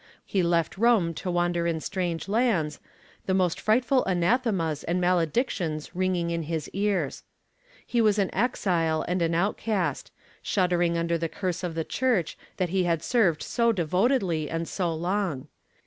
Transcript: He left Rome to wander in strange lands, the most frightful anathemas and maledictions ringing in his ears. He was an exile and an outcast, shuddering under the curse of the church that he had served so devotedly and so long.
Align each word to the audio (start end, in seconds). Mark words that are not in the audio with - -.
He 0.25 0.41
left 0.41 0.79
Rome 0.79 1.13
to 1.13 1.29
wander 1.29 1.67
in 1.67 1.79
strange 1.79 2.27
lands, 2.27 2.79
the 3.27 3.35
most 3.35 3.59
frightful 3.59 4.03
anathemas 4.07 4.83
and 4.83 4.99
maledictions 4.99 5.95
ringing 5.95 6.31
in 6.31 6.41
his 6.41 6.67
ears. 6.69 7.21
He 7.85 8.01
was 8.01 8.17
an 8.17 8.33
exile 8.33 9.05
and 9.07 9.21
an 9.21 9.35
outcast, 9.35 10.09
shuddering 10.41 10.97
under 10.97 11.19
the 11.19 11.29
curse 11.29 11.61
of 11.63 11.75
the 11.75 11.83
church 11.85 12.35
that 12.57 12.69
he 12.69 12.85
had 12.85 13.03
served 13.03 13.43
so 13.43 13.71
devotedly 13.71 14.49
and 14.49 14.67
so 14.67 14.91
long. 14.91 15.49